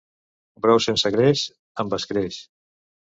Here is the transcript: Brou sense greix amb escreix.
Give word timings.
Brou 0.65 0.79
sense 0.85 1.11
greix 1.15 1.43
amb 1.85 1.93
escreix. 1.99 2.39